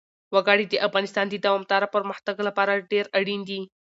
وګړي 0.35 0.65
د 0.69 0.75
افغانستان 0.87 1.25
د 1.29 1.35
دوامداره 1.45 1.87
پرمختګ 1.95 2.35
لپاره 2.47 2.83
ډېر 2.91 3.05
اړین 3.19 3.41
دي. 3.49 3.61